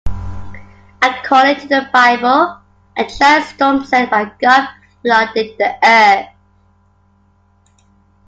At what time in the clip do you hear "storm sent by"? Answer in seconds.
3.45-4.31